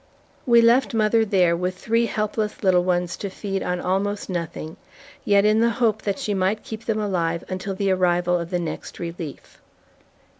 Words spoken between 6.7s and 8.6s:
them alive until the arrival of the